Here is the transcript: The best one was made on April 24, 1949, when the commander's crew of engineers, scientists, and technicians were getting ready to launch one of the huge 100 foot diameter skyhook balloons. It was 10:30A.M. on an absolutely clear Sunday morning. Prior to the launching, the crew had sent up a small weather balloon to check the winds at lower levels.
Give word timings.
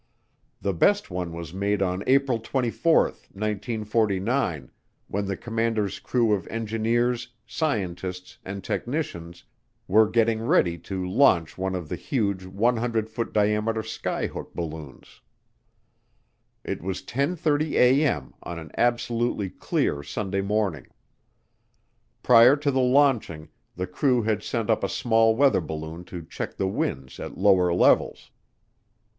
The 0.59 0.73
best 0.73 1.11
one 1.11 1.31
was 1.31 1.53
made 1.53 1.79
on 1.83 2.03
April 2.07 2.39
24, 2.39 3.03
1949, 3.09 4.71
when 5.07 5.25
the 5.27 5.37
commander's 5.37 5.99
crew 5.99 6.33
of 6.33 6.47
engineers, 6.47 7.27
scientists, 7.45 8.39
and 8.43 8.63
technicians 8.63 9.43
were 9.87 10.09
getting 10.09 10.41
ready 10.41 10.79
to 10.79 11.07
launch 11.07 11.55
one 11.55 11.75
of 11.75 11.87
the 11.87 11.95
huge 11.95 12.45
100 12.47 13.11
foot 13.11 13.31
diameter 13.31 13.83
skyhook 13.83 14.55
balloons. 14.55 15.21
It 16.63 16.81
was 16.81 17.03
10:30A.M. 17.03 18.33
on 18.41 18.57
an 18.57 18.71
absolutely 18.75 19.51
clear 19.51 20.01
Sunday 20.01 20.41
morning. 20.41 20.87
Prior 22.23 22.55
to 22.55 22.71
the 22.71 22.79
launching, 22.81 23.49
the 23.75 23.85
crew 23.85 24.23
had 24.23 24.41
sent 24.41 24.71
up 24.71 24.83
a 24.83 24.89
small 24.89 25.35
weather 25.35 25.61
balloon 25.61 26.03
to 26.05 26.25
check 26.27 26.57
the 26.57 26.67
winds 26.67 27.19
at 27.19 27.37
lower 27.37 27.71
levels. 27.71 28.31